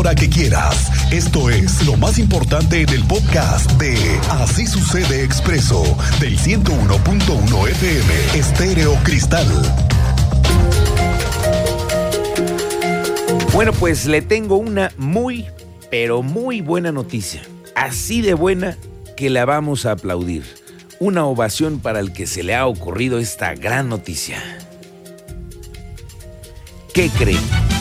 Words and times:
hora 0.00 0.14
que 0.14 0.30
quieras. 0.30 0.90
Esto 1.12 1.50
es 1.50 1.84
lo 1.84 1.94
más 1.94 2.18
importante 2.18 2.80
en 2.80 2.88
el 2.88 3.04
podcast 3.04 3.70
de 3.72 3.94
Así 4.30 4.66
sucede 4.66 5.22
expreso 5.22 5.82
del 6.20 6.38
101.1 6.38 7.68
FM 7.68 8.14
Estéreo 8.34 8.94
Cristal. 9.02 9.46
Bueno, 13.52 13.74
pues 13.74 14.06
le 14.06 14.22
tengo 14.22 14.56
una 14.56 14.90
muy, 14.96 15.44
pero 15.90 16.22
muy 16.22 16.62
buena 16.62 16.92
noticia. 16.92 17.42
Así 17.74 18.22
de 18.22 18.32
buena 18.32 18.78
que 19.18 19.28
la 19.28 19.44
vamos 19.44 19.84
a 19.84 19.92
aplaudir. 19.92 20.44
Una 20.98 21.26
ovación 21.26 21.78
para 21.78 22.00
el 22.00 22.14
que 22.14 22.26
se 22.26 22.42
le 22.42 22.54
ha 22.54 22.66
ocurrido 22.66 23.18
esta 23.18 23.54
gran 23.54 23.90
noticia. 23.90 24.38
¿Qué 26.94 27.10
creen? 27.10 27.79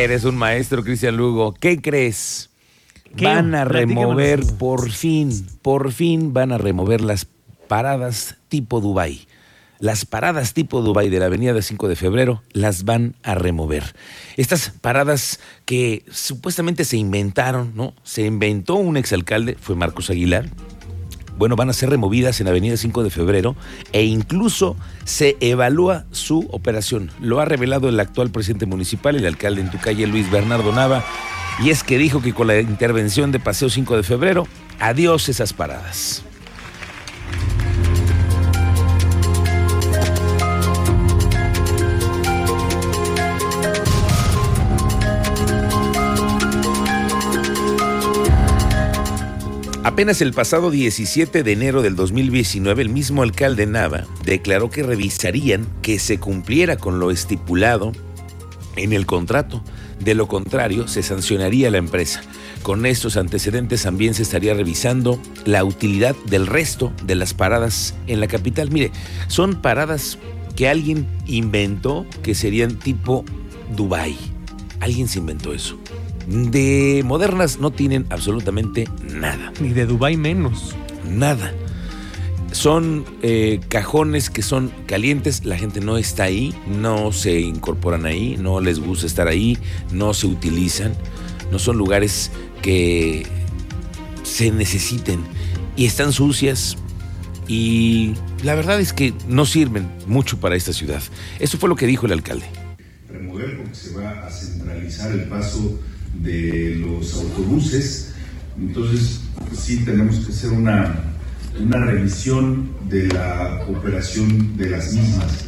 Eres 0.00 0.24
un 0.24 0.34
maestro, 0.34 0.82
Cristian 0.82 1.14
Lugo. 1.18 1.52
¿Qué 1.52 1.82
crees? 1.82 2.48
¿Qué? 3.16 3.26
Van 3.26 3.54
a 3.54 3.66
remover, 3.66 4.40
por 4.58 4.90
fin, 4.90 5.46
por 5.60 5.92
fin 5.92 6.32
van 6.32 6.52
a 6.52 6.58
remover 6.58 7.02
las 7.02 7.26
paradas 7.68 8.36
tipo 8.48 8.80
Dubai. 8.80 9.26
Las 9.78 10.06
paradas 10.06 10.54
tipo 10.54 10.80
Dubai 10.80 11.10
de 11.10 11.18
la 11.18 11.26
avenida 11.26 11.60
5 11.60 11.86
de 11.86 11.96
febrero 11.96 12.42
las 12.52 12.84
van 12.84 13.14
a 13.22 13.34
remover. 13.34 13.94
Estas 14.38 14.72
paradas 14.80 15.38
que 15.66 16.02
supuestamente 16.10 16.86
se 16.86 16.96
inventaron, 16.96 17.72
¿no? 17.74 17.92
Se 18.02 18.22
inventó 18.22 18.76
un 18.76 18.96
exalcalde, 18.96 19.58
fue 19.60 19.76
Marcos 19.76 20.08
Aguilar, 20.08 20.48
bueno, 21.38 21.56
van 21.56 21.70
a 21.70 21.72
ser 21.72 21.90
removidas 21.90 22.40
en 22.40 22.48
Avenida 22.48 22.76
5 22.76 23.02
de 23.02 23.10
Febrero 23.10 23.56
e 23.92 24.04
incluso 24.04 24.76
se 25.04 25.36
evalúa 25.40 26.04
su 26.10 26.48
operación. 26.50 27.10
Lo 27.20 27.40
ha 27.40 27.44
revelado 27.44 27.88
el 27.88 27.98
actual 28.00 28.30
presidente 28.30 28.66
municipal, 28.66 29.16
el 29.16 29.26
alcalde 29.26 29.60
en 29.60 29.70
tu 29.70 29.78
calle, 29.78 30.06
Luis 30.06 30.30
Bernardo 30.30 30.72
Nava, 30.72 31.04
y 31.62 31.70
es 31.70 31.82
que 31.82 31.98
dijo 31.98 32.22
que 32.22 32.32
con 32.32 32.46
la 32.46 32.60
intervención 32.60 33.32
de 33.32 33.40
Paseo 33.40 33.68
5 33.68 33.96
de 33.96 34.02
Febrero, 34.02 34.46
adiós 34.78 35.28
esas 35.28 35.52
paradas. 35.52 36.24
Apenas 49.82 50.20
el 50.20 50.34
pasado 50.34 50.70
17 50.70 51.42
de 51.42 51.52
enero 51.52 51.80
del 51.80 51.96
2019, 51.96 52.82
el 52.82 52.90
mismo 52.90 53.22
alcalde 53.22 53.64
Nava 53.64 54.04
declaró 54.26 54.68
que 54.68 54.82
revisarían 54.82 55.66
que 55.80 55.98
se 55.98 56.20
cumpliera 56.20 56.76
con 56.76 57.00
lo 57.00 57.10
estipulado 57.10 57.92
en 58.76 58.92
el 58.92 59.06
contrato. 59.06 59.64
De 59.98 60.14
lo 60.14 60.28
contrario, 60.28 60.86
se 60.86 61.02
sancionaría 61.02 61.70
la 61.70 61.78
empresa. 61.78 62.20
Con 62.62 62.84
estos 62.84 63.16
antecedentes 63.16 63.82
también 63.84 64.12
se 64.12 64.22
estaría 64.22 64.52
revisando 64.52 65.18
la 65.46 65.64
utilidad 65.64 66.14
del 66.26 66.46
resto 66.46 66.92
de 67.04 67.14
las 67.14 67.32
paradas 67.32 67.94
en 68.06 68.20
la 68.20 68.28
capital. 68.28 68.70
Mire, 68.70 68.92
son 69.28 69.62
paradas 69.62 70.18
que 70.56 70.68
alguien 70.68 71.06
inventó 71.26 72.04
que 72.22 72.34
serían 72.34 72.78
tipo 72.78 73.24
Dubai. 73.74 74.14
Alguien 74.80 75.08
se 75.08 75.20
inventó 75.20 75.54
eso. 75.54 75.78
De 76.30 77.02
modernas 77.04 77.58
no 77.58 77.72
tienen 77.72 78.06
absolutamente 78.08 78.88
nada. 79.02 79.52
Ni 79.60 79.70
de 79.70 79.84
Dubai 79.84 80.16
menos. 80.16 80.76
Nada. 81.04 81.52
Son 82.52 83.04
eh, 83.22 83.58
cajones 83.68 84.30
que 84.30 84.42
son 84.42 84.72
calientes, 84.86 85.44
la 85.44 85.58
gente 85.58 85.80
no 85.80 85.96
está 85.96 86.24
ahí, 86.24 86.54
no 86.68 87.10
se 87.12 87.40
incorporan 87.40 88.06
ahí, 88.06 88.36
no 88.38 88.60
les 88.60 88.78
gusta 88.78 89.06
estar 89.06 89.26
ahí, 89.26 89.58
no 89.92 90.14
se 90.14 90.28
utilizan, 90.28 90.94
no 91.50 91.58
son 91.58 91.78
lugares 91.78 92.30
que 92.62 93.26
se 94.22 94.50
necesiten 94.52 95.20
y 95.76 95.86
están 95.86 96.12
sucias 96.12 96.76
y 97.48 98.14
la 98.44 98.54
verdad 98.54 98.80
es 98.80 98.92
que 98.92 99.14
no 99.28 99.46
sirven 99.46 99.88
mucho 100.06 100.38
para 100.38 100.54
esta 100.54 100.72
ciudad. 100.72 101.02
Eso 101.40 101.58
fue 101.58 101.68
lo 101.68 101.74
que 101.74 101.86
dijo 101.86 102.06
el 102.06 102.12
alcalde. 102.12 102.46
remover 103.08 103.56
porque 103.56 103.74
se 103.74 103.96
va 103.96 104.26
a 104.26 104.30
centralizar 104.30 105.10
el 105.10 105.24
paso 105.24 105.80
de 106.14 106.76
los 106.76 107.14
autobuses. 107.14 108.14
Entonces, 108.58 109.20
sí 109.56 109.78
tenemos 109.84 110.18
que 110.20 110.32
hacer 110.32 110.50
una, 110.50 110.94
una 111.58 111.84
revisión 111.86 112.70
de 112.88 113.08
la 113.08 113.64
operación 113.68 114.56
de 114.56 114.70
las 114.70 114.92
mismas. 114.92 115.46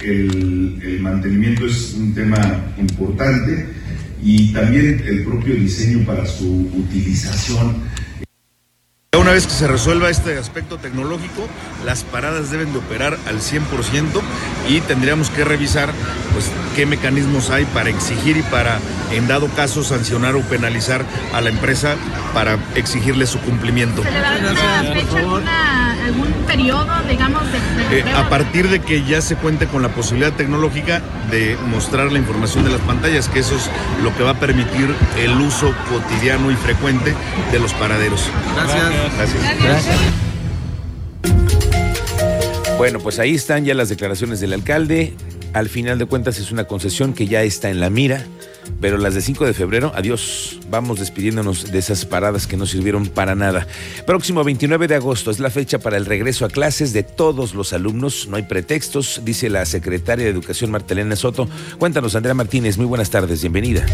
El, 0.00 0.98
mantenimiento 1.00 1.66
es 1.66 1.94
un 1.94 2.14
tema 2.14 2.40
importante 2.78 3.68
y 4.22 4.52
también 4.52 5.02
el 5.06 5.24
propio 5.24 5.54
diseño 5.54 6.04
para 6.04 6.26
su 6.26 6.70
utilización. 6.74 7.76
Una 9.18 9.32
vez 9.32 9.46
que 9.46 9.52
se 9.52 9.68
resuelva 9.68 10.10
este 10.10 10.36
aspecto 10.38 10.78
tecnológico, 10.78 11.46
las 11.84 12.02
paradas 12.02 12.50
deben 12.50 12.72
de 12.72 12.78
operar 12.78 13.18
al 13.26 13.40
100% 13.40 13.60
y 14.68 14.80
tendríamos 14.80 15.30
que 15.30 15.44
revisar 15.44 15.92
pues, 16.32 16.50
qué 16.74 16.86
mecanismos 16.86 17.50
hay 17.50 17.64
para 17.66 17.90
exigir 17.90 18.36
y 18.36 18.42
para, 18.42 18.78
en 19.12 19.28
dado 19.28 19.48
caso, 19.48 19.84
sancionar 19.84 20.34
o 20.36 20.40
penalizar 20.40 21.04
a 21.32 21.40
la 21.40 21.50
empresa 21.50 21.96
para 22.34 22.58
exigirle 22.74 23.26
su 23.26 23.38
cumplimiento. 23.40 24.02
¿Se 24.02 24.10
le 24.10 24.20
da 24.20 24.30
alguna 24.30 24.94
fecha, 24.94 25.18
alguna, 25.18 26.04
algún 26.04 26.32
periodo, 26.46 26.92
digamos, 27.08 27.42
de, 27.52 27.96
de 27.96 28.00
Eh, 28.00 28.12
a 28.14 28.28
partir 28.28 28.68
de 28.68 28.80
que 28.80 29.04
ya 29.04 29.20
se 29.20 29.36
cuente 29.36 29.66
con 29.66 29.82
la 29.82 29.88
posibilidad 29.90 30.32
tecnológica 30.32 31.02
de 31.30 31.56
mostrar 31.68 32.10
la 32.10 32.18
información 32.18 32.64
de 32.64 32.70
las 32.70 32.80
pantallas, 32.80 33.28
que 33.28 33.40
eso 33.40 33.54
es 33.54 33.70
lo 34.02 34.14
que 34.16 34.22
va 34.22 34.30
a 34.30 34.40
permitir 34.40 34.94
el 35.18 35.32
uso 35.40 35.74
cotidiano 35.90 36.50
y 36.50 36.56
frecuente 36.56 37.14
de 37.50 37.58
los 37.58 37.72
paraderos. 37.74 38.28
Gracias. 38.56 39.62
Gracias. 39.62 39.96
Bueno, 42.78 42.98
pues 42.98 43.20
ahí 43.20 43.34
están 43.34 43.64
ya 43.64 43.74
las 43.74 43.90
declaraciones 43.90 44.40
del 44.40 44.52
alcalde. 44.54 45.14
Al 45.52 45.68
final 45.68 45.98
de 45.98 46.06
cuentas 46.06 46.38
es 46.38 46.50
una 46.50 46.64
concesión 46.64 47.12
que 47.12 47.26
ya 47.26 47.42
está 47.42 47.68
en 47.68 47.78
la 47.78 47.90
mira, 47.90 48.24
pero 48.80 48.96
las 48.96 49.14
de 49.14 49.20
5 49.20 49.44
de 49.44 49.52
febrero, 49.52 49.92
adiós. 49.94 50.58
Vamos 50.70 50.98
despidiéndonos 50.98 51.70
de 51.70 51.78
esas 51.78 52.06
paradas 52.06 52.46
que 52.46 52.56
no 52.56 52.64
sirvieron 52.64 53.06
para 53.06 53.34
nada. 53.34 53.66
Próximo 54.06 54.44
29 54.44 54.88
de 54.88 54.94
agosto 54.94 55.30
es 55.30 55.40
la 55.40 55.50
fecha 55.50 55.78
para 55.78 55.98
el 55.98 56.06
regreso 56.06 56.46
a 56.46 56.48
clases 56.48 56.94
de 56.94 57.02
todos 57.02 57.54
los 57.54 57.74
alumnos. 57.74 58.28
No 58.28 58.36
hay 58.36 58.44
pretextos, 58.44 59.20
dice 59.24 59.50
la 59.50 59.66
secretaria 59.66 60.24
de 60.24 60.30
Educación 60.30 60.70
Martelena 60.70 61.16
Soto. 61.16 61.46
Cuéntanos, 61.78 62.16
Andrea 62.16 62.34
Martínez, 62.34 62.78
muy 62.78 62.86
buenas 62.86 63.10
tardes, 63.10 63.42
bienvenida. 63.42 63.84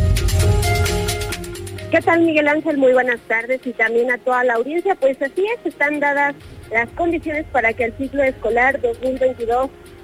¿Qué 1.90 2.00
tal 2.02 2.22
Miguel 2.22 2.46
Ángel? 2.46 2.76
Muy 2.76 2.92
buenas 2.92 3.18
tardes 3.26 3.60
y 3.64 3.72
también 3.72 4.12
a 4.12 4.18
toda 4.18 4.44
la 4.44 4.54
audiencia. 4.54 4.94
Pues 4.94 5.20
así 5.20 5.44
es, 5.56 5.66
están 5.66 5.98
dadas 5.98 6.36
las 6.70 6.88
condiciones 6.90 7.46
para 7.50 7.72
que 7.72 7.84
el 7.84 7.94
ciclo 7.94 8.22
escolar 8.22 8.78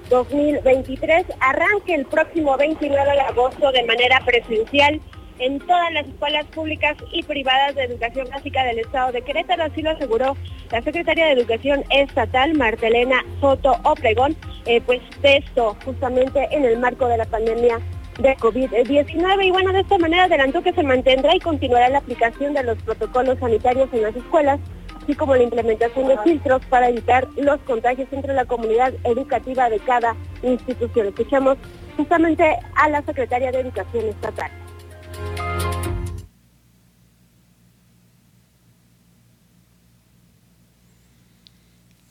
2022-2023 0.09 1.25
arranque 1.39 1.95
el 1.95 2.05
próximo 2.05 2.57
29 2.57 3.11
de 3.11 3.19
agosto 3.21 3.71
de 3.71 3.83
manera 3.83 4.21
presencial 4.25 5.01
en 5.39 5.59
todas 5.59 5.91
las 5.91 6.07
escuelas 6.07 6.45
públicas 6.47 6.95
y 7.11 7.23
privadas 7.23 7.75
de 7.75 7.83
educación 7.83 8.27
básica 8.29 8.63
del 8.63 8.79
estado 8.79 9.11
de 9.11 9.21
Querétaro. 9.21 9.63
Así 9.63 9.81
lo 9.81 9.91
aseguró 9.91 10.37
la 10.71 10.81
secretaria 10.81 11.25
de 11.25 11.33
Educación 11.33 11.83
Estatal, 11.89 12.53
Martelena 12.53 13.23
Soto 13.41 13.75
Obregón, 13.83 14.35
eh, 14.65 14.81
pues 14.85 15.01
de 15.21 15.37
esto 15.37 15.75
justamente 15.83 16.47
en 16.51 16.65
el 16.65 16.79
marco 16.79 17.07
de 17.07 17.17
la 17.17 17.25
pandemia 17.25 17.79
de 18.19 18.35
COVID-19 18.37 19.45
y 19.45 19.51
bueno, 19.51 19.73
de 19.73 19.81
esta 19.81 19.97
manera 19.97 20.23
adelantó 20.23 20.63
que 20.63 20.73
se 20.73 20.83
mantendrá 20.83 21.35
y 21.35 21.39
continuará 21.39 21.89
la 21.89 21.97
aplicación 21.97 22.53
de 22.53 22.63
los 22.63 22.81
protocolos 22.83 23.37
sanitarios 23.39 23.89
en 23.91 24.03
las 24.03 24.15
escuelas, 24.15 24.59
así 25.05 25.15
como 25.15 25.35
la 25.35 25.43
implementación 25.43 26.07
de 26.07 26.17
filtros 26.19 26.65
para 26.65 26.89
evitar 26.89 27.27
los 27.37 27.59
contagios 27.61 28.07
entre 28.11 28.33
la 28.33 28.45
comunidad 28.45 28.91
educativa 29.03 29.69
de 29.69 29.79
cada 29.79 30.15
institución. 30.41 31.07
Escuchamos 31.07 31.57
justamente 31.95 32.57
a 32.75 32.89
la 32.89 33.03
secretaria 33.03 33.51
de 33.51 33.59
Educación 33.59 34.05
Estatal. 34.05 34.64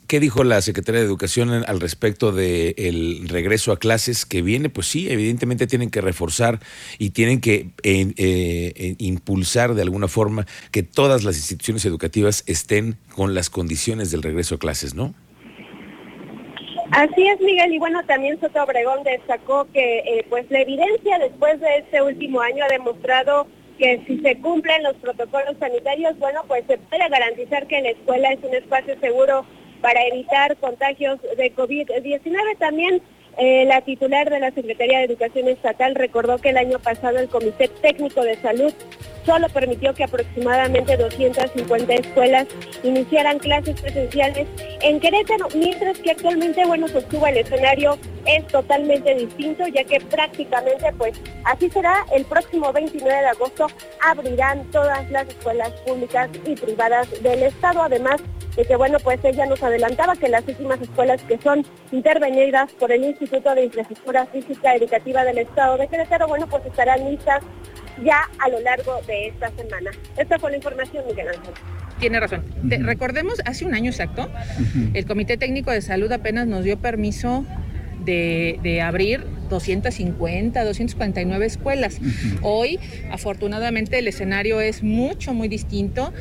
¿Qué 0.06 0.20
dijo 0.20 0.44
la 0.44 0.60
Secretaría 0.60 1.00
de 1.00 1.06
Educación 1.06 1.50
al 1.50 1.80
respecto 1.80 2.30
del 2.32 3.26
regreso 3.28 3.72
a 3.72 3.78
clases 3.78 4.26
que 4.26 4.42
viene? 4.42 4.68
Pues 4.68 4.86
sí, 4.86 5.10
evidentemente 5.10 5.66
tienen 5.66 5.90
que 5.90 6.02
reforzar 6.02 6.60
y 6.98 7.10
tienen 7.10 7.40
que 7.40 7.70
eh, 7.82 8.96
impulsar 8.98 9.74
de 9.74 9.82
alguna 9.82 10.08
forma 10.08 10.46
que 10.72 10.82
todas 10.82 11.24
las 11.24 11.36
instituciones 11.36 11.84
educativas 11.86 12.44
estén 12.46 12.96
con 13.14 13.34
las 13.34 13.48
condiciones 13.48 14.10
del 14.10 14.22
regreso 14.22 14.56
a 14.56 14.58
clases, 14.58 14.94
¿no? 14.94 15.14
Así 16.90 17.26
es, 17.26 17.40
Miguel, 17.40 17.72
y 17.72 17.78
bueno, 17.78 18.04
también 18.06 18.38
Soto 18.40 18.62
Obregón 18.62 19.02
destacó 19.04 19.66
que 19.72 19.98
eh, 19.98 20.26
pues 20.28 20.48
la 20.50 20.60
evidencia 20.60 21.18
después 21.18 21.58
de 21.60 21.78
este 21.78 22.02
último 22.02 22.40
año 22.40 22.62
ha 22.62 22.68
demostrado 22.68 23.46
que 23.78 24.02
si 24.06 24.20
se 24.20 24.36
cumplen 24.38 24.82
los 24.82 24.94
protocolos 24.96 25.56
sanitarios, 25.58 26.16
bueno, 26.18 26.42
pues 26.46 26.64
se 26.68 26.78
puede 26.78 27.08
garantizar 27.08 27.66
que 27.66 27.80
la 27.80 27.90
escuela 27.90 28.32
es 28.32 28.44
un 28.44 28.54
espacio 28.54 28.96
seguro 29.00 29.44
para 29.84 30.02
evitar 30.06 30.56
contagios 30.56 31.20
de 31.36 31.54
COVID-19. 31.54 32.56
También 32.58 33.02
eh, 33.38 33.64
la 33.66 33.80
titular 33.80 34.30
de 34.30 34.40
la 34.40 34.50
Secretaría 34.50 34.98
de 34.98 35.04
Educación 35.04 35.48
Estatal 35.48 35.94
recordó 35.94 36.38
que 36.38 36.50
el 36.50 36.56
año 36.56 36.78
pasado 36.78 37.18
el 37.18 37.28
Comité 37.28 37.68
Técnico 37.68 38.22
de 38.22 38.36
Salud 38.36 38.72
solo 39.24 39.48
permitió 39.48 39.94
que 39.94 40.04
aproximadamente 40.04 40.96
250 40.96 41.94
escuelas 41.94 42.46
iniciaran 42.82 43.38
clases 43.38 43.80
presenciales 43.80 44.46
en 44.82 45.00
Querétaro, 45.00 45.48
mientras 45.54 45.98
que 45.98 46.10
actualmente, 46.10 46.64
bueno, 46.66 46.86
pues 46.92 47.06
el 47.26 47.38
escenario 47.38 47.98
es 48.26 48.46
totalmente 48.48 49.14
distinto, 49.14 49.66
ya 49.66 49.84
que 49.84 49.98
prácticamente, 50.00 50.92
pues, 50.98 51.18
así 51.44 51.70
será, 51.70 52.04
el 52.14 52.24
próximo 52.24 52.72
29 52.72 53.18
de 53.18 53.26
agosto 53.26 53.66
abrirán 54.02 54.64
todas 54.70 55.10
las 55.10 55.26
escuelas 55.28 55.70
públicas 55.86 56.28
y 56.44 56.54
privadas 56.54 57.08
del 57.22 57.44
Estado, 57.44 57.82
además 57.82 58.20
de 58.56 58.64
que, 58.64 58.76
bueno, 58.76 58.98
pues 59.02 59.18
ella 59.24 59.46
nos 59.46 59.62
adelantaba 59.62 60.14
que 60.14 60.28
las 60.28 60.46
últimas 60.46 60.80
escuelas 60.80 61.20
que 61.22 61.38
son 61.38 61.64
intervenidas 61.90 62.72
por 62.74 62.92
el 62.92 63.04
Instituto 63.04 63.23
de 63.30 63.64
Infraestructura 63.64 64.26
Física 64.26 64.74
Educativa 64.74 65.24
del 65.24 65.38
Estado 65.38 65.78
de 65.78 65.88
Querétaro, 65.88 66.28
bueno, 66.28 66.46
pues 66.46 66.64
estarán 66.66 67.10
listas 67.10 67.42
ya 68.04 68.28
a 68.38 68.48
lo 68.50 68.60
largo 68.60 69.00
de 69.06 69.28
esta 69.28 69.50
semana. 69.50 69.90
Esta 70.16 70.38
fue 70.38 70.50
la 70.50 70.58
información, 70.58 71.04
Miguel 71.08 71.28
Ángel. 71.28 71.54
Tiene 71.98 72.20
razón. 72.20 72.44
recordemos, 72.82 73.40
hace 73.46 73.64
un 73.64 73.74
año 73.74 73.90
exacto, 73.90 74.28
el 74.92 75.06
Comité 75.06 75.36
Técnico 75.38 75.70
de 75.70 75.80
Salud 75.80 76.10
apenas 76.12 76.46
nos 76.46 76.64
dio 76.64 76.78
permiso 76.78 77.46
de, 78.04 78.58
de, 78.62 78.82
abrir 78.82 79.24
250, 79.48 80.62
249 80.62 81.46
escuelas. 81.46 82.00
Hoy, 82.42 82.78
afortunadamente, 83.10 83.98
el 83.98 84.08
escenario 84.08 84.60
es 84.60 84.82
mucho, 84.82 85.32
muy 85.32 85.48
distinto. 85.48 86.12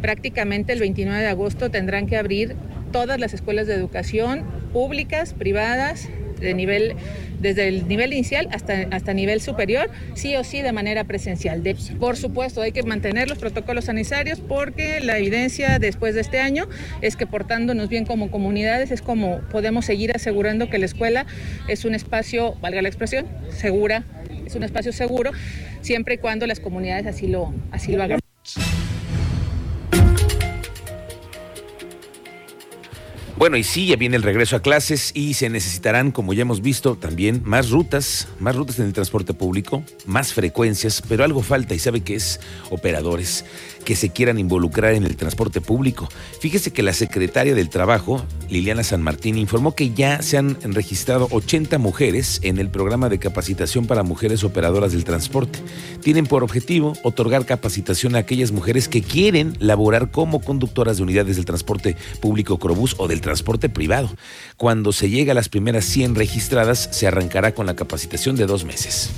Prácticamente 0.00 0.72
el 0.74 0.78
29 0.78 1.20
de 1.20 1.26
agosto 1.26 1.70
tendrán 1.70 2.06
que 2.06 2.16
abrir 2.16 2.54
todas 2.92 3.18
las 3.18 3.34
escuelas 3.34 3.66
de 3.66 3.74
educación 3.74 4.44
públicas, 4.72 5.34
privadas, 5.34 6.08
de 6.42 6.54
nivel, 6.54 6.94
desde 7.40 7.68
el 7.68 7.88
nivel 7.88 8.12
inicial 8.12 8.48
hasta, 8.52 8.86
hasta 8.90 9.14
nivel 9.14 9.40
superior, 9.40 9.90
sí 10.14 10.36
o 10.36 10.44
sí 10.44 10.62
de 10.62 10.72
manera 10.72 11.04
presencial. 11.04 11.62
Por 11.98 12.16
supuesto, 12.16 12.62
hay 12.62 12.72
que 12.72 12.82
mantener 12.82 13.28
los 13.28 13.38
protocolos 13.38 13.86
sanitarios 13.86 14.40
porque 14.40 15.00
la 15.00 15.18
evidencia 15.18 15.78
después 15.78 16.14
de 16.14 16.20
este 16.20 16.38
año 16.38 16.66
es 17.00 17.16
que 17.16 17.26
portándonos 17.26 17.88
bien 17.88 18.04
como 18.04 18.30
comunidades 18.30 18.90
es 18.90 19.02
como 19.02 19.40
podemos 19.50 19.84
seguir 19.84 20.12
asegurando 20.14 20.68
que 20.68 20.78
la 20.78 20.86
escuela 20.86 21.26
es 21.68 21.84
un 21.84 21.94
espacio, 21.94 22.54
valga 22.60 22.82
la 22.82 22.88
expresión, 22.88 23.26
segura, 23.50 24.04
es 24.46 24.54
un 24.54 24.62
espacio 24.62 24.92
seguro, 24.92 25.30
siempre 25.80 26.14
y 26.14 26.18
cuando 26.18 26.46
las 26.46 26.60
comunidades 26.60 27.06
así 27.06 27.26
lo, 27.26 27.54
así 27.70 27.92
lo 27.92 28.02
hagan. 28.02 28.21
Bueno, 33.42 33.56
y 33.56 33.64
sí, 33.64 33.86
ya 33.88 33.96
viene 33.96 34.14
el 34.14 34.22
regreso 34.22 34.54
a 34.54 34.62
clases 34.62 35.10
y 35.16 35.34
se 35.34 35.48
necesitarán, 35.48 36.12
como 36.12 36.32
ya 36.32 36.42
hemos 36.42 36.62
visto, 36.62 36.94
también 36.94 37.42
más 37.44 37.70
rutas, 37.70 38.28
más 38.38 38.54
rutas 38.54 38.78
en 38.78 38.86
el 38.86 38.92
transporte 38.92 39.34
público, 39.34 39.82
más 40.06 40.32
frecuencias, 40.32 41.02
pero 41.08 41.24
algo 41.24 41.42
falta 41.42 41.74
y 41.74 41.80
sabe 41.80 42.02
que 42.02 42.14
es 42.14 42.38
operadores 42.70 43.44
que 43.84 43.96
se 43.96 44.10
quieran 44.10 44.38
involucrar 44.38 44.94
en 44.94 45.02
el 45.02 45.16
transporte 45.16 45.60
público. 45.60 46.08
Fíjese 46.38 46.72
que 46.72 46.84
la 46.84 46.92
secretaria 46.92 47.56
del 47.56 47.68
Trabajo, 47.68 48.24
Liliana 48.48 48.84
San 48.84 49.02
Martín, 49.02 49.36
informó 49.36 49.74
que 49.74 49.90
ya 49.90 50.22
se 50.22 50.38
han 50.38 50.56
registrado 50.72 51.26
80 51.32 51.78
mujeres 51.78 52.38
en 52.44 52.60
el 52.60 52.68
programa 52.68 53.08
de 53.08 53.18
capacitación 53.18 53.88
para 53.88 54.04
mujeres 54.04 54.44
operadoras 54.44 54.92
del 54.92 55.02
transporte. 55.02 55.58
Tienen 56.00 56.26
por 56.26 56.44
objetivo 56.44 56.92
otorgar 57.02 57.44
capacitación 57.44 58.14
a 58.14 58.20
aquellas 58.20 58.52
mujeres 58.52 58.86
que 58.86 59.02
quieren 59.02 59.56
laborar 59.58 60.12
como 60.12 60.40
conductoras 60.40 60.98
de 60.98 61.02
unidades 61.02 61.34
del 61.34 61.44
transporte 61.44 61.96
público 62.20 62.60
Crobús 62.60 62.94
o 62.98 63.08
del 63.08 63.20
transporte 63.20 63.31
privado. 63.72 64.10
Cuando 64.56 64.92
se 64.92 65.08
llega 65.08 65.32
a 65.32 65.34
las 65.34 65.48
primeras 65.48 65.84
100 65.86 66.14
registradas, 66.14 66.88
se 66.92 67.06
arrancará 67.06 67.54
con 67.54 67.66
la 67.66 67.74
capacitación 67.74 68.36
de 68.36 68.46
dos 68.46 68.64
meses. 68.64 69.10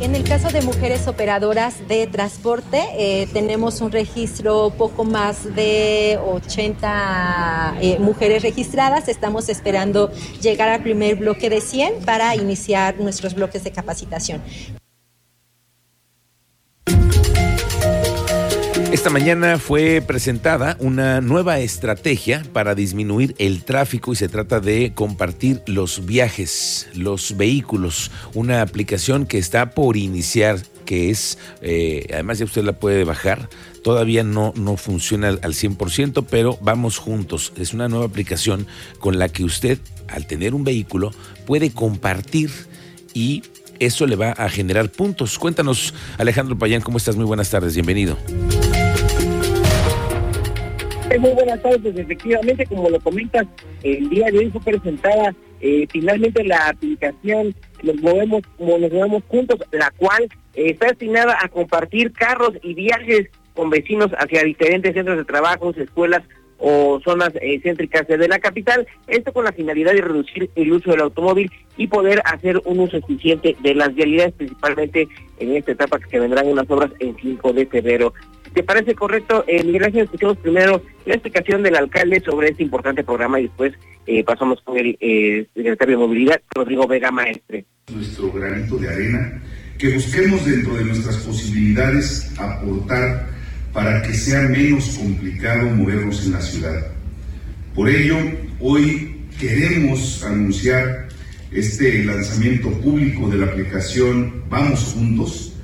En 0.00 0.14
el 0.14 0.24
caso 0.24 0.48
de 0.48 0.62
mujeres 0.62 1.06
operadoras 1.08 1.86
de 1.86 2.06
transporte, 2.06 2.82
eh, 2.96 3.28
tenemos 3.34 3.82
un 3.82 3.92
registro 3.92 4.72
poco 4.78 5.04
más 5.04 5.54
de 5.54 6.18
80 6.26 7.76
eh, 7.82 7.98
mujeres 7.98 8.42
registradas. 8.42 9.08
Estamos 9.08 9.50
esperando 9.50 10.10
llegar 10.40 10.70
al 10.70 10.82
primer 10.82 11.16
bloque 11.16 11.50
de 11.50 11.60
100 11.60 12.04
para 12.06 12.34
iniciar 12.34 12.98
nuestros 12.98 13.34
bloques 13.34 13.62
de 13.62 13.72
capacitación. 13.72 14.40
Esta 18.92 19.08
mañana 19.08 19.58
fue 19.58 20.02
presentada 20.04 20.76
una 20.80 21.20
nueva 21.20 21.60
estrategia 21.60 22.42
para 22.52 22.74
disminuir 22.74 23.36
el 23.38 23.62
tráfico 23.62 24.12
y 24.12 24.16
se 24.16 24.28
trata 24.28 24.58
de 24.58 24.92
compartir 24.94 25.62
los 25.66 26.06
viajes, 26.06 26.88
los 26.94 27.36
vehículos, 27.36 28.10
una 28.34 28.62
aplicación 28.62 29.26
que 29.26 29.38
está 29.38 29.70
por 29.70 29.96
iniciar, 29.96 30.58
que 30.86 31.10
es, 31.10 31.38
eh, 31.62 32.08
además 32.12 32.40
ya 32.40 32.46
usted 32.46 32.64
la 32.64 32.72
puede 32.72 33.04
bajar, 33.04 33.48
todavía 33.84 34.24
no, 34.24 34.52
no 34.56 34.76
funciona 34.76 35.28
al 35.28 35.54
100%, 35.54 36.26
pero 36.28 36.58
vamos 36.60 36.98
juntos. 36.98 37.52
Es 37.56 37.72
una 37.72 37.88
nueva 37.88 38.06
aplicación 38.06 38.66
con 38.98 39.20
la 39.20 39.28
que 39.28 39.44
usted, 39.44 39.78
al 40.08 40.26
tener 40.26 40.52
un 40.52 40.64
vehículo, 40.64 41.12
puede 41.46 41.70
compartir 41.70 42.50
y 43.14 43.44
eso 43.78 44.06
le 44.06 44.16
va 44.16 44.32
a 44.32 44.48
generar 44.48 44.90
puntos. 44.90 45.38
Cuéntanos, 45.38 45.94
Alejandro 46.18 46.58
Payán, 46.58 46.82
¿cómo 46.82 46.98
estás? 46.98 47.16
Muy 47.16 47.24
buenas 47.24 47.50
tardes, 47.50 47.74
bienvenido. 47.74 48.18
Muy 51.18 51.32
buenas 51.32 51.60
tardes, 51.60 51.96
efectivamente, 51.96 52.66
como 52.66 52.88
lo 52.88 53.00
comentas, 53.00 53.46
el 53.82 54.08
día 54.08 54.30
de 54.30 54.38
hoy 54.38 54.50
fue 54.50 54.60
presentada 54.60 55.34
eh, 55.60 55.86
finalmente 55.90 56.44
la 56.44 56.68
aplicación 56.68 57.54
Nos 57.82 57.96
Movemos, 57.96 58.42
nos 58.58 58.92
movemos 58.92 59.22
juntos, 59.28 59.58
la 59.72 59.90
cual 59.90 60.28
eh, 60.54 60.70
está 60.70 60.86
destinada 60.86 61.36
a 61.42 61.48
compartir 61.48 62.12
carros 62.12 62.52
y 62.62 62.74
viajes 62.74 63.28
con 63.54 63.70
vecinos 63.70 64.12
hacia 64.18 64.44
diferentes 64.44 64.94
centros 64.94 65.18
de 65.18 65.24
trabajo, 65.24 65.72
escuelas 65.76 66.22
o 66.58 67.00
zonas 67.02 67.30
eh, 67.40 67.60
céntricas 67.62 68.06
de 68.06 68.28
la 68.28 68.38
capital, 68.38 68.86
esto 69.08 69.32
con 69.32 69.44
la 69.44 69.52
finalidad 69.52 69.92
de 69.92 70.02
reducir 70.02 70.48
el 70.54 70.72
uso 70.72 70.92
del 70.92 71.00
automóvil 71.00 71.50
y 71.76 71.88
poder 71.88 72.22
hacer 72.24 72.60
un 72.64 72.80
uso 72.80 72.98
eficiente 72.98 73.56
de 73.62 73.74
las 73.74 73.94
vialidades, 73.94 74.34
principalmente 74.34 75.08
en 75.38 75.56
esta 75.56 75.72
etapa 75.72 75.98
que 75.98 76.08
se 76.08 76.20
vendrán 76.20 76.46
unas 76.46 76.70
obras 76.70 76.92
en 77.00 77.16
5 77.16 77.52
de 77.52 77.66
febrero. 77.66 78.14
¿Te 78.54 78.62
parece 78.64 78.94
correcto? 78.94 79.44
Eh, 79.46 79.62
Miguel 79.62 79.84
Ángel, 79.84 80.04
escuchamos 80.04 80.38
primero 80.38 80.82
la 81.06 81.14
explicación 81.14 81.62
del 81.62 81.76
alcalde 81.76 82.20
sobre 82.20 82.48
este 82.48 82.64
importante 82.64 83.04
programa 83.04 83.38
y 83.38 83.44
después 83.44 83.74
eh, 84.06 84.24
pasamos 84.24 84.60
con 84.62 84.76
el 84.76 84.96
eh, 85.00 85.46
secretario 85.54 85.98
de 85.98 86.06
Movilidad, 86.06 86.40
Rodrigo 86.52 86.86
Vega 86.86 87.12
Maestre. 87.12 87.64
Nuestro 87.92 88.32
granito 88.32 88.76
de 88.76 88.88
arena, 88.88 89.42
que 89.78 89.94
busquemos 89.94 90.44
dentro 90.44 90.74
de 90.74 90.84
nuestras 90.84 91.16
posibilidades 91.18 92.32
aportar 92.38 93.28
para 93.72 94.02
que 94.02 94.14
sea 94.14 94.42
menos 94.42 94.98
complicado 94.98 95.70
movernos 95.70 96.26
en 96.26 96.32
la 96.32 96.40
ciudad. 96.40 96.86
Por 97.74 97.88
ello, 97.88 98.16
hoy 98.58 99.26
queremos 99.38 100.24
anunciar 100.24 101.08
este 101.52 102.04
lanzamiento 102.04 102.70
público 102.80 103.28
de 103.28 103.38
la 103.38 103.46
aplicación 103.46 104.44
Vamos 104.48 104.92
Juntos 104.92 105.56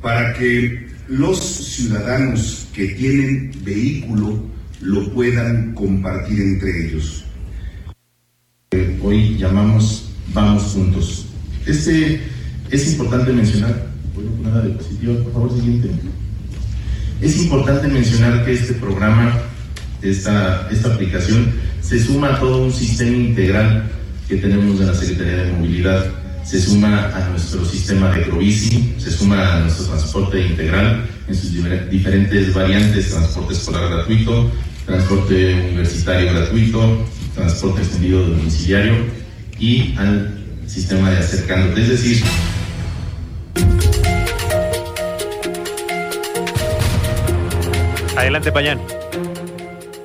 para 0.00 0.32
que 0.34 0.88
los 1.10 1.40
ciudadanos 1.40 2.68
que 2.72 2.86
tienen 2.86 3.50
vehículo 3.64 4.44
lo 4.80 5.12
puedan 5.12 5.74
compartir 5.74 6.40
entre 6.40 6.86
ellos. 6.86 7.24
Hoy 9.02 9.36
llamamos 9.36 10.08
Vamos 10.32 10.62
Juntos. 10.72 11.26
Este 11.66 12.20
es 12.70 12.92
importante 12.92 13.32
mencionar, 13.32 13.88
por 14.14 15.32
favor, 15.32 15.52
siguiente. 15.52 15.90
Es 17.20 17.42
importante 17.42 17.88
mencionar 17.88 18.44
que 18.44 18.52
este 18.52 18.74
programa, 18.74 19.36
esta, 20.02 20.68
esta 20.70 20.94
aplicación, 20.94 21.52
se 21.80 21.98
suma 21.98 22.36
a 22.36 22.40
todo 22.40 22.66
un 22.66 22.72
sistema 22.72 23.16
integral 23.16 23.90
que 24.28 24.36
tenemos 24.36 24.78
de 24.78 24.86
la 24.86 24.94
Secretaría 24.94 25.42
de 25.42 25.52
Movilidad 25.54 26.19
se 26.44 26.60
suma 26.60 27.10
a 27.14 27.28
nuestro 27.28 27.64
sistema 27.64 28.14
de 28.14 28.22
Provici, 28.22 28.94
se 28.98 29.10
suma 29.10 29.56
a 29.56 29.60
nuestro 29.60 29.86
transporte 29.86 30.40
integral 30.40 31.08
en 31.28 31.34
sus 31.34 31.52
diferentes 31.90 32.54
variantes, 32.54 33.10
transporte 33.10 33.54
escolar 33.54 33.88
gratuito, 33.90 34.50
transporte 34.86 35.54
universitario 35.54 36.32
gratuito, 36.32 37.06
transporte 37.34 37.82
extendido 37.82 38.26
domiciliario 38.26 38.94
y 39.58 39.94
al 39.96 40.38
sistema 40.66 41.10
de 41.10 41.18
acercándote, 41.18 41.82
es 41.82 41.88
decir, 41.88 42.24
Adelante, 48.16 48.52
Payán. 48.52 48.78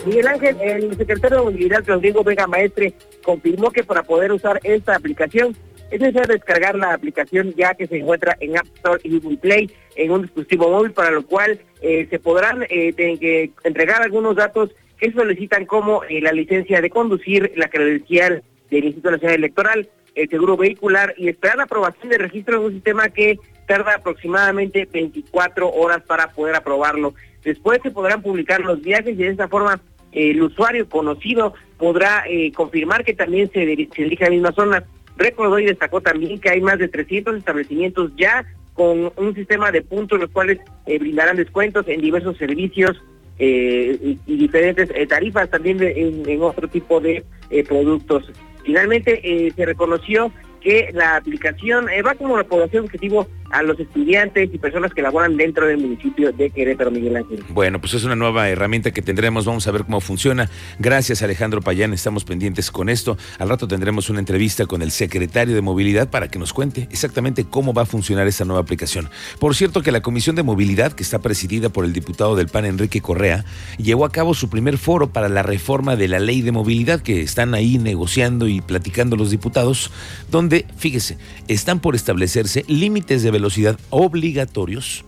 Miguel 0.06 0.28
Ángel, 0.28 0.56
el 0.62 0.96
secretario 0.96 1.38
de 1.38 1.44
Movilidad, 1.44 1.84
Rodrigo 1.86 2.24
Vega 2.24 2.48
Maestre, 2.48 2.94
confirmó 3.24 3.72
que 3.72 3.84
para 3.84 4.04
poder 4.04 4.32
usar 4.32 4.60
esta 4.64 4.96
aplicación 4.96 5.56
es 5.92 6.00
necesario 6.00 6.34
descargar 6.34 6.76
la 6.76 6.94
aplicación 6.94 7.54
ya 7.56 7.74
que 7.74 7.88
se 7.88 7.98
encuentra 7.98 8.36
en 8.40 8.58
App 8.58 8.66
Store 8.76 9.00
y 9.04 9.20
Google 9.20 9.38
Play 9.38 9.72
en 9.96 10.12
un 10.12 10.24
dispositivo 10.24 10.70
móvil, 10.70 10.92
para 10.92 11.12
lo 11.12 11.26
cual 11.26 11.60
eh, 11.82 12.08
se 12.10 12.20
podrán 12.20 12.64
eh, 12.70 12.94
que 12.94 13.52
entregar 13.64 14.02
algunos 14.02 14.36
datos 14.36 14.72
que 14.98 15.12
solicitan 15.12 15.66
como 15.66 16.04
eh, 16.04 16.22
la 16.22 16.32
licencia 16.32 16.82
de 16.82 16.90
conducir, 16.90 17.52
la 17.56 17.70
credencial 17.70 18.44
del 18.70 18.86
Instituto 18.86 19.12
Nacional 19.12 19.36
Electoral, 19.38 19.90
el 20.16 20.30
seguro 20.30 20.58
vehicular 20.58 21.14
y 21.18 21.28
esperar 21.28 21.58
la 21.58 21.64
aprobación 21.64 22.10
de 22.10 22.18
registro 22.18 22.58
en 22.58 22.64
un 22.64 22.74
sistema 22.74 23.10
que 23.10 23.38
tarda 23.68 23.96
aproximadamente 23.96 24.88
24 24.92 25.70
horas 25.70 26.02
para 26.04 26.32
poder 26.32 26.56
aprobarlo. 26.56 27.14
Después 27.44 27.80
se 27.84 27.92
podrán 27.92 28.22
publicar 28.22 28.62
los 28.62 28.82
viajes 28.82 29.14
y 29.14 29.24
de 29.24 29.28
esta 29.28 29.48
forma 29.48 29.82
el 30.16 30.42
usuario 30.42 30.88
conocido 30.88 31.54
podrá 31.78 32.24
eh, 32.28 32.52
confirmar 32.54 33.04
que 33.04 33.14
también 33.14 33.52
se, 33.52 33.66
dirige 33.66 34.24
a 34.24 34.30
la 34.30 34.34
misma 34.34 34.52
zona. 34.54 34.84
Recordó 35.18 35.60
y 35.60 35.66
destacó 35.66 36.02
también 36.02 36.40
que 36.40 36.50
hay 36.50 36.62
más 36.62 36.78
de 36.80 36.88
300 36.88 37.38
establecimientos 37.38 38.12
ya 38.18 38.46
con 38.74 39.12
un 39.16 39.36
sistema 39.36 39.72
de 39.72 39.82
puntos 39.82 40.20
los 40.20 40.30
cuales 40.32 40.60
eh, 40.86 41.00
brindarán 41.00 41.38
descuentos 41.38 41.88
en 41.88 42.02
diversos 42.02 42.38
servicios 42.38 43.02
eh, 43.40 44.18
y, 44.26 44.38
diferentes 44.38 44.90
tarifas 45.08 45.50
también 45.50 45.78
en, 45.82 46.42
otro 46.42 46.68
tipo 46.68 47.00
de 47.00 47.24
productos. 47.68 48.32
Finalmente 48.64 49.54
se 49.56 49.66
reconoció 49.66 50.32
que 50.62 50.90
la 50.94 51.18
aplicación 51.18 51.88
va 52.06 52.16
como 52.16 52.38
la 52.38 52.44
población 52.44 52.86
objetivo 52.86 53.28
a 53.56 53.64
los 53.64 53.80
estudiantes 53.80 54.50
y 54.54 54.58
personas 54.58 54.94
que 54.94 55.02
laboran 55.02 55.38
dentro 55.38 55.66
del 55.66 55.78
municipio 55.78 56.34
de 56.34 56.50
Querétaro, 56.50 56.92
Miguel 56.92 57.16
Ángel. 57.16 57.42
Bueno, 57.50 57.80
pues 57.80 57.94
es 57.94 58.04
una 58.04 58.18
nueva 58.18 58.50
herramienta 58.50 58.92
que 58.92 59.02
tendremos, 59.02 59.46
vamos 59.46 59.66
a 59.66 59.72
ver 59.72 59.86
cómo 59.86 60.02
funciona. 60.02 60.50
Gracias 60.78 61.22
Alejandro 61.22 61.62
Payán, 61.62 61.94
estamos 61.94 62.26
pendientes 62.26 62.70
con 62.70 62.90
esto. 62.90 63.18
Al 63.40 63.48
rato 63.48 63.66
tendremos 63.66 64.10
una 64.10 64.20
entrevista 64.20 64.66
con 64.66 64.82
el 64.82 64.92
secretario 64.92 65.56
de 65.56 65.62
Movilidad 65.62 66.10
para 66.10 66.28
que 66.28 66.38
nos 66.38 66.52
cuente 66.52 66.90
exactamente 66.92 67.46
cómo 67.46 67.74
va 67.74 67.84
a 67.84 67.86
funcionar 67.86 68.28
esta 68.28 68.44
nueva 68.44 68.60
aplicación. 68.60 69.10
Por 69.40 69.56
cierto 69.56 69.82
que 69.82 69.94
la 69.94 70.02
Comisión 70.02 70.36
de 70.36 70.44
Movilidad, 70.44 70.92
que 70.92 71.04
está 71.04 71.20
presidida 71.20 71.70
por 71.70 71.86
el 71.86 71.94
diputado 71.94 72.36
del 72.36 72.50
PAN 72.50 72.66
Enrique 72.66 73.00
Correa, 73.00 73.46
llevó 73.78 74.04
a 74.04 74.12
cabo 74.12 74.34
su 74.34 74.50
primer 74.50 74.78
foro 74.78 75.14
para 75.14 75.30
la 75.30 75.44
reforma 75.44 75.96
de 75.96 76.10
la 76.10 76.20
ley 76.20 76.42
de 76.42 76.52
movilidad 76.52 77.00
que 77.00 77.22
están 77.22 77.54
ahí 77.54 77.78
negociando 77.78 78.50
y 78.50 78.60
platicando 78.60 79.16
los 79.16 79.32
diputados, 79.32 79.92
donde, 80.30 80.66
fíjese, 80.76 81.18
están 81.48 81.80
por 81.80 81.96
establecerse 81.96 82.66
límites 82.68 83.24
de 83.24 83.32
velocidad 83.32 83.45
velocidad 83.46 83.80
obligatorios 83.92 85.06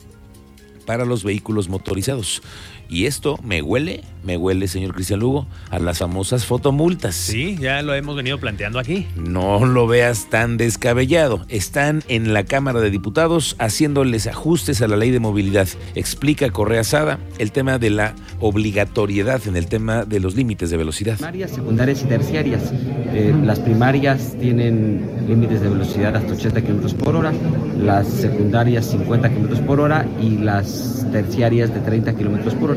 para 0.86 1.06
los 1.06 1.24
vehículos 1.24 1.70
motorizados. 1.70 2.44
Y 2.90 3.06
esto 3.06 3.38
me 3.44 3.62
huele, 3.62 4.04
me 4.24 4.38
huele, 4.38 4.68
señor 4.68 4.94
Cristian 4.94 5.20
Lugo, 5.20 5.48
a 5.70 5.80
las 5.80 6.00
famosas 6.00 6.46
fotomultas. 6.46 7.16
Sí, 7.16 7.58
ya 7.60 7.82
lo 7.82 7.94
hemos 7.94 8.16
venido 8.16 8.40
planteando 8.40 8.80
aquí. 8.80 9.08
No 9.16 9.66
lo 9.66 9.88
veas 9.88 10.30
tan 10.30 10.58
descabellado. 10.58 11.46
Están 11.50 12.04
en 12.08 12.34
la 12.34 12.44
Cámara 12.44 12.80
de 12.80 12.90
Diputados 12.90 13.56
haciéndoles 13.60 14.28
ajustes 14.28 14.82
a 14.82 14.88
la 14.88 14.98
ley 14.98 15.12
de 15.12 15.20
movilidad. 15.20 15.68
Explica 15.96 16.50
Correa 16.50 16.84
Sada 16.84 17.20
el 17.40 17.52
tema 17.52 17.78
de 17.78 17.90
la 17.90 18.16
obligatoriedad 18.40 19.42
en 19.48 19.56
el 19.56 19.68
tema 19.68 20.06
de 20.06 20.20
los 20.20 20.36
límites 20.36 20.70
de 20.70 20.78
velocidad. 20.78 21.16
Primarias, 21.16 21.52
secundarias 21.52 22.02
y 22.04 22.06
terciarias. 22.06 22.72
Eh, 23.14 23.34
las 23.44 23.60
primarias 23.60 24.36
tienen 24.40 25.10
límites 25.28 25.62
de 25.62 25.70
velocidad 25.70 26.16
hasta 26.16 26.34
80 26.34 26.62
kilómetros 26.62 26.94
por 26.94 27.16
hora, 27.16 27.34
las 27.80 28.08
secundarias 28.08 28.86
50 28.88 29.30
kilómetros 29.30 29.60
por 29.62 29.80
hora 29.80 30.06
y 30.22 30.38
las 30.38 31.06
terciarias 31.12 31.74
de 31.74 31.80
30 31.80 32.14
kilómetros 32.16 32.54
por 32.56 32.72
hora. 32.72 32.77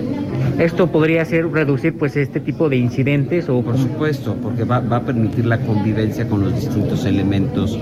¿Esto 0.60 0.88
podría 0.88 1.24
ser 1.24 1.50
reducir 1.50 1.96
pues 1.96 2.16
este 2.16 2.38
tipo 2.38 2.68
de 2.68 2.76
incidentes? 2.76 3.48
o 3.48 3.62
Por 3.62 3.78
supuesto, 3.78 4.36
porque 4.42 4.64
va, 4.64 4.76
a 4.76 5.00
permitir 5.02 5.46
la 5.46 5.58
convivencia 5.58 6.28
con 6.28 6.42
los 6.42 6.54
distintos 6.54 7.06
elementos 7.06 7.78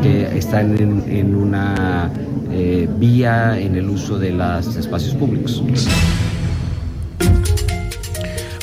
que 0.00 0.38
están 0.38 0.78
en, 0.78 1.34
una 1.34 2.08
eh, 2.52 2.88
vía 2.98 3.58
en 3.58 3.74
el 3.74 3.88
uso 3.88 4.16
de 4.16 4.30
los 4.30 4.76
espacios 4.76 5.14
públicos. 5.16 5.60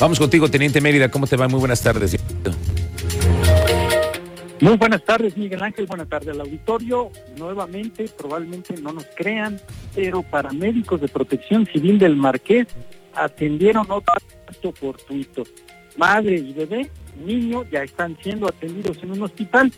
Vamos 0.00 0.18
contigo, 0.18 0.48
Teniente 0.48 0.80
Mérida, 0.80 1.10
¿cómo 1.10 1.26
te 1.26 1.36
va? 1.36 1.46
Muy 1.46 1.58
buenas 1.58 1.82
tardes. 1.82 2.16
Muy 4.60 4.76
buenas 4.76 5.04
tardes, 5.04 5.36
Miguel 5.36 5.62
Ángel. 5.62 5.86
Buenas 5.86 6.08
tardes 6.08 6.30
al 6.30 6.40
auditorio. 6.40 7.10
Nuevamente, 7.36 8.08
probablemente 8.16 8.74
no 8.80 8.92
nos 8.92 9.04
crean, 9.14 9.60
pero 9.94 10.22
paramédicos 10.22 11.00
de 11.00 11.08
protección 11.08 11.66
civil 11.66 11.98
del 11.98 12.16
Marqués 12.16 12.66
atendieron 13.24 13.86
otro 13.90 14.14
acto 14.46 14.72
fortuito. 14.72 15.42
Madre 15.96 16.36
y 16.36 16.52
bebé, 16.52 16.90
niño, 17.24 17.64
ya 17.70 17.82
están 17.82 18.16
siendo 18.22 18.48
atendidos 18.48 19.02
en 19.02 19.12
un 19.12 19.22
hospital. 19.22 19.72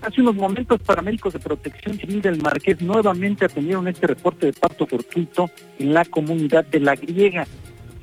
Hace 0.00 0.20
unos 0.20 0.34
momentos, 0.34 0.80
paramédicos 0.80 1.32
de 1.32 1.38
protección 1.38 1.96
civil 1.96 2.20
del 2.20 2.42
Marqués 2.42 2.80
nuevamente 2.82 3.44
atendieron 3.44 3.86
este 3.88 4.06
reporte 4.08 4.46
de 4.46 4.52
parto 4.52 4.86
fortuito 4.86 5.50
en 5.78 5.94
la 5.94 6.04
comunidad 6.04 6.64
de 6.66 6.80
La 6.80 6.96
Griega. 6.96 7.46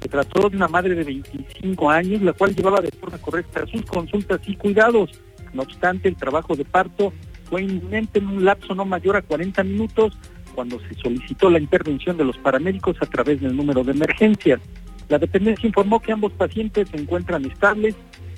Se 0.01 0.07
trató 0.07 0.49
de 0.49 0.55
una 0.55 0.69
madre 0.69 0.95
de 0.95 1.03
25 1.03 1.89
años, 1.89 2.21
la 2.21 2.33
cual 2.33 2.55
llevaba 2.55 2.79
de 2.79 2.91
forma 2.91 3.17
correcta 3.17 3.65
sus 3.67 3.83
consultas 3.83 4.39
y 4.47 4.55
cuidados 4.55 5.11
no 5.53 5.63
obstante, 5.63 6.09
el 6.09 6.15
trabajo 6.15 6.55
de 6.55 6.65
parto 6.65 7.13
fue 7.49 7.63
inminente 7.63 8.19
en 8.19 8.27
un 8.27 8.45
lapso 8.45 8.75
no 8.75 8.85
mayor 8.85 9.15
a 9.15 9.21
40 9.21 9.63
minutos 9.63 10.17
cuando 10.59 10.77
se 10.81 10.93
solicitó 10.95 11.49
la 11.49 11.57
intervención 11.57 12.17
de 12.17 12.25
los 12.25 12.37
paramédicos 12.37 12.97
a 12.99 13.05
través 13.05 13.39
del 13.39 13.55
número 13.55 13.81
de 13.81 13.93
emergencias. 13.93 14.59
La 15.07 15.17
dependencia 15.17 15.65
informó 15.65 16.01
que 16.01 16.11
ambos 16.11 16.33
pacientes 16.33 16.89
se 16.89 16.97
encuentran 16.97 17.45
estables, 17.45 17.95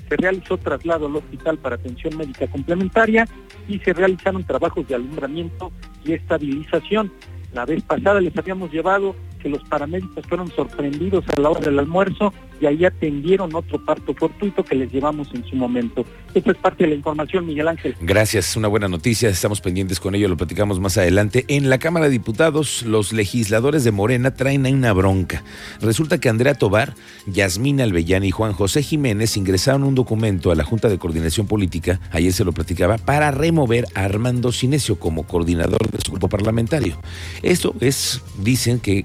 se 0.08 0.16
realizó 0.16 0.56
traslado 0.56 1.06
al 1.06 1.16
hospital 1.16 1.58
para 1.58 1.74
atención 1.74 2.16
médica 2.16 2.46
complementaria 2.46 3.26
y 3.66 3.80
se 3.80 3.92
realizaron 3.92 4.44
trabajos 4.44 4.86
de 4.86 4.94
alumbramiento 4.94 5.72
y 6.04 6.12
estabilización. 6.12 7.12
La 7.54 7.64
vez 7.64 7.82
pasada 7.82 8.20
les 8.20 8.38
habíamos 8.38 8.72
llevado 8.72 9.16
que 9.40 9.48
los 9.48 9.64
paramédicos 9.64 10.24
fueron 10.28 10.46
sorprendidos 10.52 11.24
a 11.36 11.40
la 11.40 11.50
hora 11.50 11.60
del 11.62 11.80
almuerzo 11.80 12.32
y 12.62 12.66
ahí 12.66 12.84
atendieron 12.84 13.52
otro 13.56 13.84
parto 13.84 14.14
fortuito 14.14 14.62
que 14.62 14.76
les 14.76 14.92
llevamos 14.92 15.28
en 15.34 15.44
su 15.44 15.56
momento. 15.56 16.06
Esto 16.32 16.52
es 16.52 16.56
parte 16.58 16.84
de 16.84 16.90
la 16.90 16.94
información, 16.94 17.44
Miguel 17.44 17.66
Ángel. 17.66 17.96
Gracias, 18.00 18.56
una 18.56 18.68
buena 18.68 18.86
noticia, 18.86 19.28
estamos 19.28 19.60
pendientes 19.60 19.98
con 19.98 20.14
ello, 20.14 20.28
lo 20.28 20.36
platicamos 20.36 20.78
más 20.78 20.96
adelante. 20.96 21.44
En 21.48 21.68
la 21.68 21.78
Cámara 21.78 22.06
de 22.06 22.12
Diputados, 22.12 22.84
los 22.84 23.12
legisladores 23.12 23.82
de 23.82 23.90
Morena 23.90 24.34
traen 24.34 24.64
ahí 24.64 24.74
una 24.74 24.92
bronca. 24.92 25.42
Resulta 25.80 26.18
que 26.18 26.28
Andrea 26.28 26.54
Tobar, 26.54 26.94
Yasmina 27.26 27.82
Albellán 27.82 28.22
y 28.22 28.30
Juan 28.30 28.52
José 28.52 28.84
Jiménez 28.84 29.36
ingresaron 29.36 29.82
un 29.82 29.96
documento 29.96 30.52
a 30.52 30.54
la 30.54 30.62
Junta 30.62 30.88
de 30.88 30.98
Coordinación 30.98 31.48
Política, 31.48 31.98
ayer 32.12 32.32
se 32.32 32.44
lo 32.44 32.52
platicaba, 32.52 32.96
para 32.96 33.32
remover 33.32 33.86
a 33.96 34.04
Armando 34.04 34.52
Sinesio 34.52 35.00
como 35.00 35.24
coordinador 35.24 35.90
de 35.90 35.98
su 36.00 36.12
grupo 36.12 36.28
parlamentario. 36.28 36.96
Esto 37.42 37.74
es, 37.80 38.22
dicen 38.38 38.78
que 38.78 39.04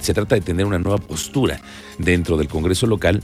se 0.00 0.14
trata 0.14 0.34
de 0.34 0.40
tener 0.40 0.66
una 0.66 0.78
nueva 0.78 0.98
postura 0.98 1.60
dentro 1.98 2.36
del 2.36 2.48
Congreso 2.48 2.86
local 2.86 3.22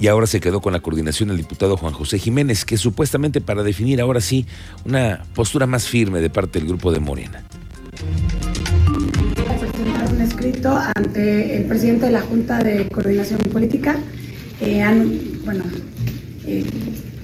y 0.00 0.08
ahora 0.08 0.26
se 0.26 0.40
quedó 0.40 0.60
con 0.60 0.72
la 0.72 0.80
coordinación 0.80 1.30
el 1.30 1.36
diputado 1.36 1.76
Juan 1.76 1.92
José 1.92 2.18
Jiménez, 2.18 2.64
que 2.64 2.76
supuestamente 2.76 3.40
para 3.40 3.62
definir 3.62 4.00
ahora 4.00 4.20
sí 4.20 4.46
una 4.84 5.22
postura 5.34 5.66
más 5.66 5.86
firme 5.86 6.20
de 6.20 6.28
parte 6.28 6.58
del 6.58 6.66
grupo 6.66 6.90
de 6.90 6.98
Morena. 6.98 7.44
Presentar 9.60 10.12
un 10.12 10.20
escrito 10.20 10.76
ante 10.96 11.56
el 11.56 11.66
presidente 11.66 12.06
de 12.06 12.12
la 12.12 12.22
Junta 12.22 12.64
de 12.64 12.88
Coordinación 12.88 13.38
Política, 13.52 13.96
eh, 14.60 14.84
bueno, 15.44 15.62
eh, 16.46 16.64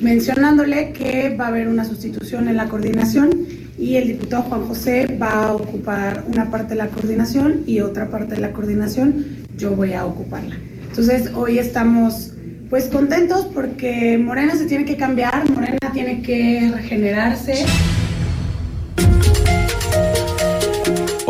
mencionándole 0.01 0.93
que 0.93 1.37
va 1.37 1.47
a 1.47 1.49
haber 1.49 1.69
una 1.69 1.85
sustitución 1.85 2.49
en 2.49 2.57
la 2.57 2.69
coordinación 2.69 3.47
y 3.79 3.97
el 3.97 4.09
diputado 4.09 4.43
Juan 4.45 4.67
José 4.67 5.19
va 5.21 5.47
a 5.47 5.55
ocupar 5.55 6.25
una 6.27 6.51
parte 6.51 6.71
de 6.71 6.77
la 6.77 6.89
coordinación 6.89 7.63
y 7.67 7.81
otra 7.81 8.09
parte 8.11 8.35
de 8.35 8.41
la 8.41 8.53
coordinación 8.53 9.25
yo 9.57 9.73
voy 9.73 9.93
a 9.93 10.05
ocuparla. 10.05 10.57
Entonces 10.89 11.31
hoy 11.35 11.59
estamos 11.59 12.33
pues 12.71 12.87
contentos 12.87 13.47
porque 13.55 14.19
Morena 14.19 14.55
se 14.57 14.67
tiene 14.67 14.85
que 14.85 14.97
cambiar, 14.97 15.49
Morena 15.51 15.79
tiene 15.93 16.23
que 16.23 16.71
regenerarse. 16.75 17.65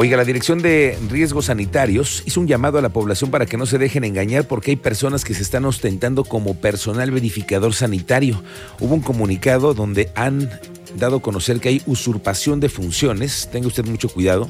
Oiga, 0.01 0.17
la 0.17 0.25
Dirección 0.25 0.63
de 0.63 0.97
Riesgos 1.11 1.47
Sanitarios 1.47 2.23
hizo 2.25 2.41
un 2.41 2.47
llamado 2.47 2.79
a 2.79 2.81
la 2.81 2.91
población 2.91 3.33
para 3.33 3.47
que 3.47 3.57
no 3.57 3.67
se 3.67 3.79
dejen 3.79 4.05
engañar 4.05 4.47
porque 4.47 4.71
hay 4.71 4.77
personas 4.77 5.25
que 5.25 5.35
se 5.35 5.43
están 5.43 5.65
ostentando 5.65 6.23
como 6.23 6.55
personal 6.55 7.11
verificador 7.11 7.75
sanitario. 7.75 8.41
Hubo 8.79 8.95
un 8.95 9.01
comunicado 9.01 9.75
donde 9.75 10.13
han 10.15 10.49
dado 10.97 11.17
a 11.17 11.21
conocer 11.21 11.59
que 11.59 11.71
hay 11.71 11.83
usurpación 11.87 12.61
de 12.61 12.69
funciones. 12.69 13.49
Tenga 13.51 13.67
usted 13.67 13.85
mucho 13.87 14.09
cuidado. 14.09 14.49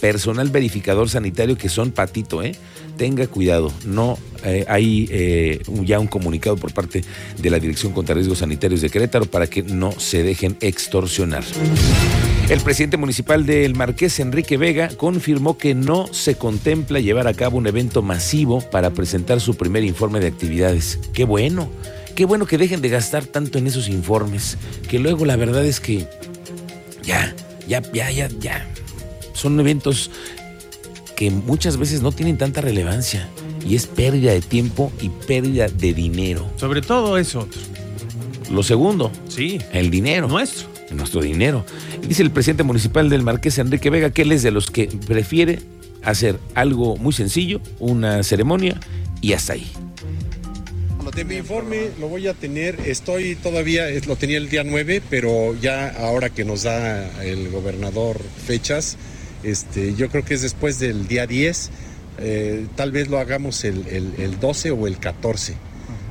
Personal 0.00 0.48
verificador 0.48 1.10
sanitario 1.10 1.58
que 1.58 1.68
son 1.68 1.90
patito, 1.90 2.42
¿eh? 2.42 2.56
Tenga 2.96 3.26
cuidado. 3.26 3.70
No 3.84 4.16
eh, 4.46 4.64
hay 4.66 5.08
eh, 5.10 5.62
ya 5.84 6.00
un 6.00 6.06
comunicado 6.06 6.56
por 6.56 6.72
parte 6.72 7.04
de 7.36 7.50
la 7.50 7.58
Dirección 7.58 7.92
contra 7.92 8.14
Riesgos 8.14 8.38
Sanitarios 8.38 8.80
de 8.80 8.88
Querétaro 8.88 9.26
para 9.26 9.46
que 9.46 9.62
no 9.62 9.92
se 9.92 10.22
dejen 10.22 10.56
extorsionar. 10.62 11.44
El 12.48 12.60
presidente 12.60 12.96
municipal 12.96 13.44
del 13.44 13.74
Marqués, 13.74 14.20
Enrique 14.20 14.56
Vega, 14.56 14.88
confirmó 14.96 15.58
que 15.58 15.74
no 15.74 16.06
se 16.12 16.36
contempla 16.36 17.00
llevar 17.00 17.26
a 17.26 17.34
cabo 17.34 17.58
un 17.58 17.66
evento 17.66 18.02
masivo 18.02 18.60
para 18.70 18.90
presentar 18.90 19.40
su 19.40 19.56
primer 19.56 19.82
informe 19.82 20.20
de 20.20 20.28
actividades. 20.28 21.00
¡Qué 21.12 21.24
bueno! 21.24 21.68
Qué 22.14 22.24
bueno 22.24 22.46
que 22.46 22.56
dejen 22.56 22.80
de 22.80 22.88
gastar 22.88 23.26
tanto 23.26 23.58
en 23.58 23.66
esos 23.66 23.88
informes, 23.88 24.56
que 24.88 24.98
luego 24.98 25.24
la 25.26 25.36
verdad 25.36 25.64
es 25.66 25.80
que 25.80 26.06
Ya, 27.04 27.34
ya, 27.68 27.82
ya, 27.92 28.10
ya, 28.10 28.28
ya. 28.40 28.66
Son 29.32 29.58
eventos 29.60 30.10
que 31.14 31.30
muchas 31.30 31.76
veces 31.76 32.00
no 32.02 32.10
tienen 32.12 32.38
tanta 32.38 32.60
relevancia 32.60 33.28
y 33.68 33.74
es 33.76 33.86
pérdida 33.86 34.32
de 34.32 34.40
tiempo 34.40 34.92
y 35.00 35.08
pérdida 35.08 35.68
de 35.68 35.92
dinero. 35.94 36.48
Sobre 36.56 36.80
todo 36.80 37.18
eso. 37.18 37.48
Lo 38.50 38.62
segundo, 38.62 39.10
Sí. 39.28 39.58
el 39.72 39.90
dinero. 39.90 40.26
Nuestro. 40.28 40.75
Nuestro 40.94 41.20
dinero. 41.20 41.64
Dice 42.06 42.22
el 42.22 42.30
presidente 42.30 42.62
municipal 42.62 43.10
del 43.10 43.22
Marqués, 43.22 43.58
Enrique 43.58 43.90
Vega, 43.90 44.10
que 44.10 44.22
él 44.22 44.32
es 44.32 44.42
de 44.42 44.50
los 44.50 44.70
que 44.70 44.86
prefiere 45.06 45.58
hacer 46.02 46.38
algo 46.54 46.96
muy 46.96 47.12
sencillo, 47.12 47.60
una 47.80 48.22
ceremonia 48.22 48.78
y 49.20 49.32
hasta 49.32 49.54
ahí. 49.54 49.70
De 51.14 51.24
mi 51.24 51.36
informe 51.36 51.88
lo 51.98 52.08
voy 52.08 52.26
a 52.28 52.34
tener, 52.34 52.78
estoy 52.84 53.36
todavía, 53.36 53.86
lo 54.06 54.16
tenía 54.16 54.36
el 54.36 54.50
día 54.50 54.64
9, 54.64 55.00
pero 55.08 55.54
ya 55.58 55.88
ahora 55.88 56.28
que 56.28 56.44
nos 56.44 56.64
da 56.64 57.22
el 57.22 57.48
gobernador 57.48 58.20
fechas, 58.46 58.98
este, 59.42 59.94
yo 59.94 60.10
creo 60.10 60.26
que 60.26 60.34
es 60.34 60.42
después 60.42 60.78
del 60.78 61.08
día 61.08 61.26
10, 61.26 61.70
eh, 62.18 62.66
tal 62.76 62.92
vez 62.92 63.08
lo 63.08 63.18
hagamos 63.18 63.64
el, 63.64 63.86
el- 63.88 64.12
el 64.18 64.38
12 64.40 64.72
o 64.72 64.86
el 64.86 64.98
14. 64.98 65.54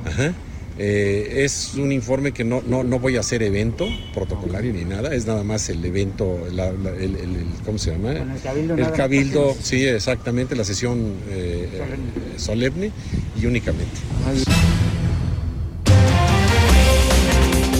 Ajá. 0.06 0.34
Eh, 0.78 1.44
es 1.44 1.72
un 1.74 1.90
informe 1.90 2.32
que 2.32 2.44
no, 2.44 2.62
no, 2.66 2.84
no 2.84 2.98
voy 2.98 3.16
a 3.16 3.20
hacer 3.20 3.42
evento 3.42 3.88
protocolario 4.12 4.74
ni 4.74 4.84
nada, 4.84 5.14
es 5.14 5.26
nada 5.26 5.42
más 5.42 5.68
el 5.70 5.82
evento, 5.84 6.46
la- 6.52 6.70
la- 6.72 6.90
el, 6.90 7.16
el- 7.16 7.36
el- 7.36 7.46
¿cómo 7.64 7.78
se 7.78 7.92
llama? 7.92 8.12
El 8.12 8.40
cabildo 8.42 8.74
El 8.74 8.92
cabildo, 8.92 9.56
sí, 9.62 9.84
exactamente, 9.86 10.54
la 10.54 10.64
sesión 10.64 10.98
eh, 11.30 11.68
eh, 11.72 12.38
solemne 12.38 12.90
y 13.40 13.46
únicamente. 13.46 13.96